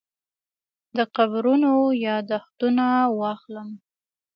[0.95, 1.71] د قبرونو
[2.07, 2.85] یاداښتونه
[3.19, 3.69] واخلم.